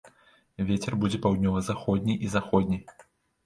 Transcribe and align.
Вецер 0.69 0.93
будзе 1.03 1.21
паўднёва-заходні 1.27 2.19
і 2.25 2.35
заходні. 2.35 2.85